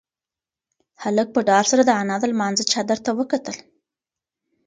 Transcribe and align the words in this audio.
هلک 1.03 1.27
په 1.35 1.41
ډار 1.49 1.65
سره 1.71 1.81
د 1.85 1.91
انا 2.01 2.15
د 2.19 2.23
لمانځه 2.31 2.63
چادر 2.71 2.97
ته 3.05 3.11
وکتل. 3.19 3.57